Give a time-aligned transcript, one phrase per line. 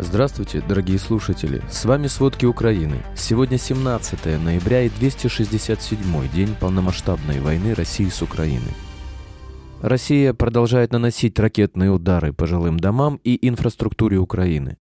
[0.00, 1.60] Здравствуйте, дорогие слушатели!
[1.68, 3.02] С вами «Сводки Украины».
[3.16, 5.98] Сегодня 17 ноября и 267
[6.32, 8.74] день полномасштабной войны России с Украиной.
[9.82, 14.76] Россия продолжает наносить ракетные удары по жилым домам и инфраструктуре Украины.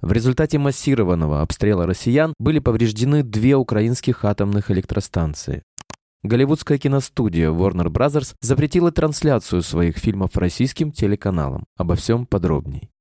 [0.00, 5.62] В результате массированного обстрела россиян были повреждены две украинских атомных электростанции.
[6.24, 8.34] Голливудская киностудия Warner Bros.
[8.40, 11.64] запретила трансляцию своих фильмов российским телеканалам.
[11.76, 12.91] Обо всем подробней.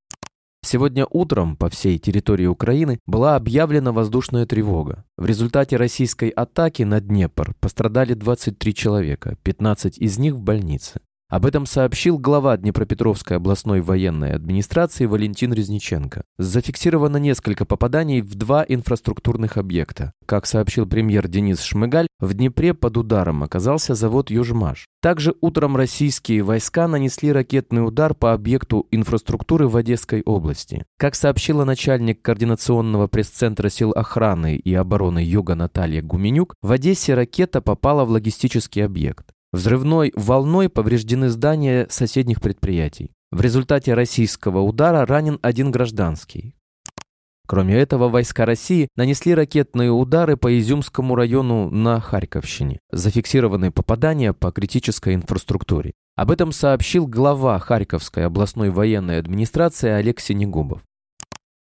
[0.63, 5.05] Сегодня утром по всей территории Украины была объявлена воздушная тревога.
[5.17, 11.01] В результате российской атаки на Днепр пострадали 23 человека, 15 из них в больнице.
[11.31, 16.23] Об этом сообщил глава Днепропетровской областной военной администрации Валентин Резниченко.
[16.37, 20.11] Зафиксировано несколько попаданий в два инфраструктурных объекта.
[20.25, 24.87] Как сообщил премьер Денис Шмыгаль, в Днепре под ударом оказался завод «Южмаш».
[25.01, 30.83] Также утром российские войска нанесли ракетный удар по объекту инфраструктуры в Одесской области.
[30.97, 37.61] Как сообщила начальник координационного пресс-центра сил охраны и обороны Юга Наталья Гуменюк, в Одессе ракета
[37.61, 39.31] попала в логистический объект.
[39.53, 43.11] Взрывной волной повреждены здания соседних предприятий.
[43.31, 46.55] В результате российского удара ранен один гражданский.
[47.47, 52.79] Кроме этого, войска России нанесли ракетные удары по Изюмскому району на Харьковщине.
[52.91, 55.91] Зафиксированы попадания по критической инфраструктуре.
[56.15, 60.81] Об этом сообщил глава Харьковской областной военной администрации Олег Синегубов.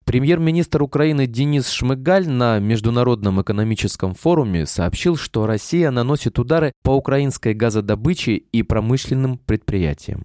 [0.10, 7.54] Премьер-министр Украины Денис Шмыгаль на Международном экономическом форуме сообщил, что Россия наносит удары по украинской
[7.54, 10.24] газодобыче и промышленным предприятиям.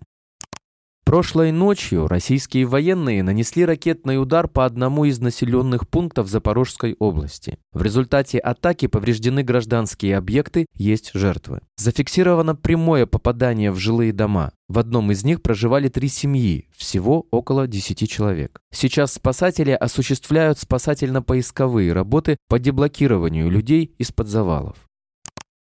[1.05, 7.59] Прошлой ночью российские военные нанесли ракетный удар по одному из населенных пунктов Запорожской области.
[7.73, 11.61] В результате атаки повреждены гражданские объекты, есть жертвы.
[11.77, 14.53] Зафиксировано прямое попадание в жилые дома.
[14.69, 18.63] В одном из них проживали три семьи, всего около 10 человек.
[18.73, 24.77] Сейчас спасатели осуществляют спасательно-поисковые работы по деблокированию людей из-под завалов.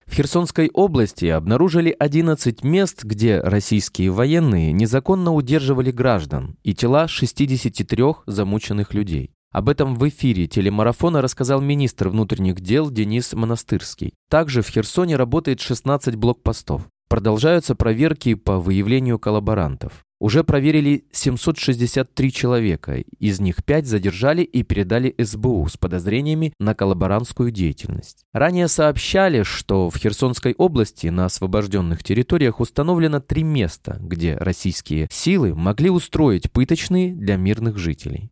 [0.07, 8.05] В Херсонской области обнаружили 11 мест, где российские военные незаконно удерживали граждан и тела 63
[8.27, 9.31] замученных людей.
[9.53, 14.13] Об этом в эфире телемарафона рассказал министр внутренних дел Денис Монастырский.
[14.29, 16.83] Также в Херсоне работает 16 блокпостов.
[17.09, 20.05] Продолжаются проверки по выявлению коллаборантов.
[20.19, 27.51] Уже проверили 763 человека, из них 5 задержали и передали СБУ с подозрениями на коллаборантскую
[27.51, 28.25] деятельность.
[28.33, 35.55] Ранее сообщали, что в Херсонской области на освобожденных территориях установлено три места, где российские силы
[35.55, 38.31] могли устроить пыточные для мирных жителей.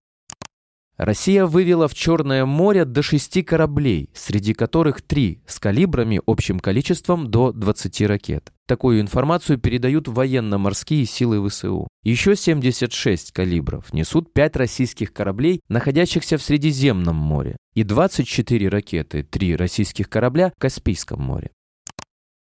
[0.97, 7.31] Россия вывела в Черное море до шести кораблей, среди которых три с калибрами общим количеством
[7.31, 8.53] до 20 ракет.
[8.66, 11.88] Такую информацию передают военно-морские силы ВСУ.
[12.05, 19.56] Еще 76 калибров несут 5 российских кораблей, находящихся в Средиземном море, и 24 ракеты, 3
[19.56, 21.50] российских корабля в Каспийском море.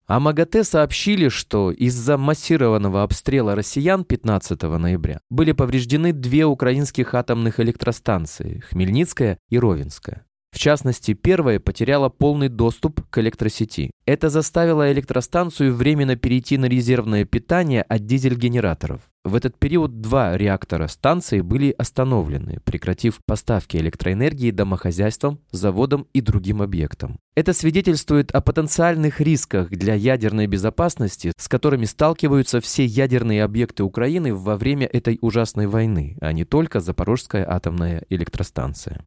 [0.08, 7.60] А МАГАТЭ сообщили, что из-за массированного обстрела россиян 15 ноября были повреждены две украинских атомных
[7.60, 10.24] электростанции– Хмельницкая и Ровенская.
[10.50, 13.91] В частности, первая потеряла полный доступ к электросети.
[14.06, 19.02] Это заставило электростанцию временно перейти на резервное питание от дизель-генераторов.
[19.28, 26.62] В этот период два реактора станции были остановлены, прекратив поставки электроэнергии домохозяйствам, заводам и другим
[26.62, 27.19] объектам.
[27.34, 34.34] Это свидетельствует о потенциальных рисках для ядерной безопасности, с которыми сталкиваются все ядерные объекты Украины
[34.34, 39.05] во время этой ужасной войны, а не только Запорожская атомная электростанция.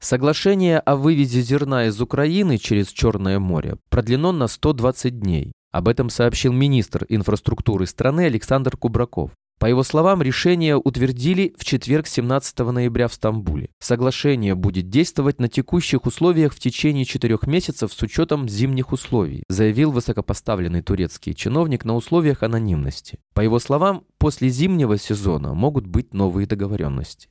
[0.00, 5.52] Соглашение о вывезе зерна из Украины через Черное море продлено на 120 дней.
[5.72, 9.30] Об этом сообщил министр инфраструктуры страны Александр Кубраков.
[9.60, 13.68] По его словам, решение утвердили в четверг 17 ноября в Стамбуле.
[13.78, 19.92] Соглашение будет действовать на текущих условиях в течение четырех месяцев с учетом зимних условий, заявил
[19.92, 23.18] высокопоставленный турецкий чиновник на условиях анонимности.
[23.34, 27.28] По его словам, после зимнего сезона могут быть новые договоренности.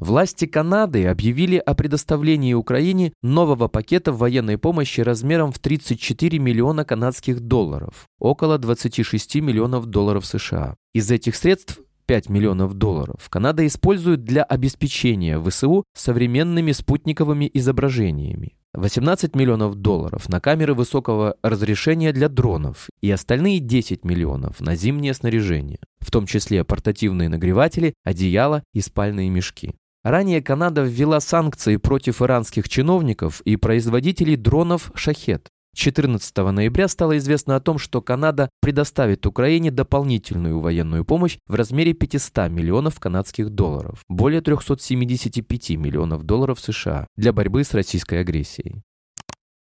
[0.00, 7.40] Власти Канады объявили о предоставлении Украине нового пакета военной помощи размером в 34 миллиона канадских
[7.40, 10.76] долларов, около 26 миллионов долларов США.
[10.94, 18.54] Из этих средств 5 миллионов долларов Канада использует для обеспечения ВСУ современными спутниковыми изображениями.
[18.74, 25.12] 18 миллионов долларов на камеры высокого разрешения для дронов и остальные 10 миллионов на зимнее
[25.12, 29.74] снаряжение, в том числе портативные нагреватели, одеяла и спальные мешки.
[30.08, 35.48] Ранее Канада ввела санкции против иранских чиновников и производителей дронов «Шахет».
[35.76, 41.92] 14 ноября стало известно о том, что Канада предоставит Украине дополнительную военную помощь в размере
[41.92, 48.80] 500 миллионов канадских долларов, более 375 миллионов долларов США, для борьбы с российской агрессией.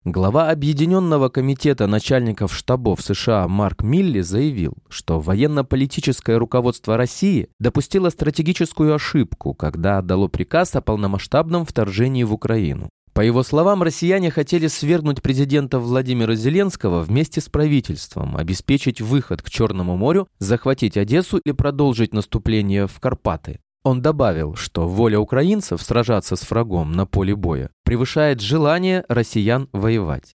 [0.08, 8.94] Глава Объединенного комитета начальников штабов США Марк Милли заявил, что военно-политическое руководство России допустило стратегическую
[8.94, 12.90] ошибку, когда отдало приказ о полномасштабном вторжении в Украину.
[13.14, 19.50] По его словам, россияне хотели свергнуть президента Владимира Зеленского вместе с правительством, обеспечить выход к
[19.50, 23.60] Черному морю, захватить Одессу и продолжить наступление в Карпаты.
[23.86, 30.34] Он добавил, что воля украинцев сражаться с врагом на поле боя превышает желание россиян воевать.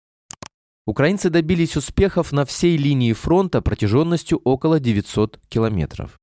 [0.87, 6.21] Украинцы добились успехов на всей линии фронта протяженностью около 900 километров.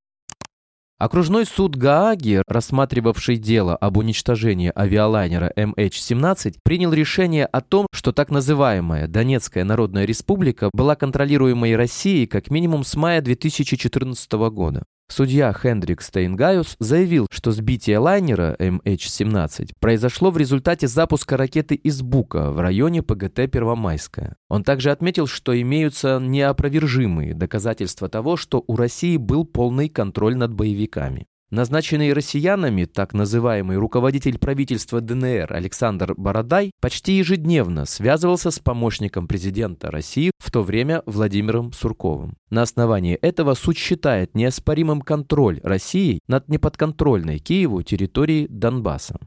[0.99, 8.31] Окружной суд Гааги, рассматривавший дело об уничтожении авиалайнера MH17, принял решение о том, что так
[8.31, 14.85] называемая Донецкая Народная Республика была контролируемой Россией как минимум с мая 2014 года.
[15.09, 22.51] Судья Хендрик Стейнгайус заявил, что сбитие лайнера MH17 произошло в результате запуска ракеты из Бука
[22.51, 24.35] в районе ПГТ Первомайская.
[24.49, 30.53] Он также отметил, что имеются неопровержимые доказательства того, что у России был полный контроль над
[30.53, 31.27] боевиками.
[31.49, 39.89] Назначенный россиянами так называемый руководитель правительства ДНР Александр Бородай почти ежедневно связывался с помощником президента
[39.89, 42.35] России в то время Владимиром Сурковым.
[42.49, 49.17] На основании этого суд считает неоспоримым контроль России над неподконтрольной Киеву территорией Донбасса.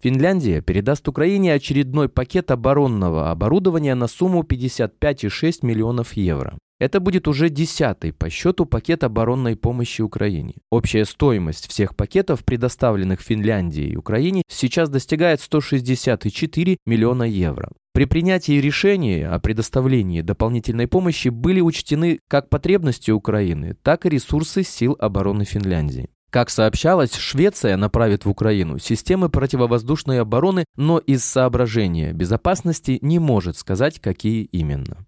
[0.00, 6.56] Финляндия передаст Украине очередной пакет оборонного оборудования на сумму 55,6 миллионов евро.
[6.80, 10.54] Это будет уже десятый по счету пакет оборонной помощи Украине.
[10.70, 17.70] Общая стоимость всех пакетов, предоставленных Финляндии и Украине, сейчас достигает 164 миллиона евро.
[17.92, 24.62] При принятии решения о предоставлении дополнительной помощи были учтены как потребности Украины, так и ресурсы
[24.62, 26.08] сил обороны Финляндии.
[26.30, 33.56] Как сообщалось, Швеция направит в Украину системы противовоздушной обороны, но из соображения безопасности не может
[33.56, 35.06] сказать, какие именно.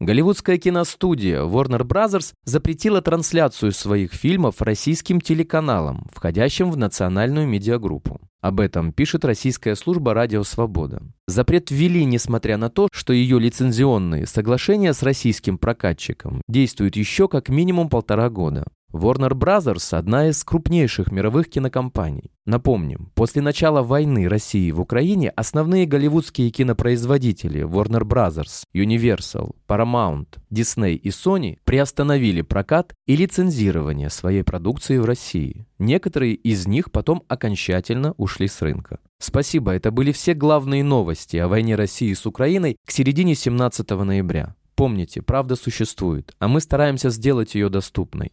[0.00, 2.32] Голливудская киностудия Warner Bros.
[2.44, 8.20] запретила трансляцию своих фильмов российским телеканалам, входящим в национальную медиагруппу.
[8.40, 11.02] Об этом пишет российская служба «Радио Свобода».
[11.26, 17.48] Запрет ввели, несмотря на то, что ее лицензионные соглашения с российским прокатчиком действуют еще как
[17.48, 18.66] минимум полтора года.
[18.92, 22.30] Warner Bros.– одна из крупнейших мировых кинокомпаний.
[22.46, 30.94] Напомним, после начала войны России в Украине основные голливудские кинопроизводители Warner Bros., Universal, Paramount, Disney
[30.94, 35.66] и Sony приостановили прокат и лицензирование своей продукции в России.
[35.78, 39.00] Некоторые из них потом окончательно ушли с рынка.
[39.18, 44.54] Спасибо, это были все главные новости о войне России с Украиной к середине 17 ноября.
[44.78, 48.32] Помните, правда существует, а мы стараемся сделать ее доступной.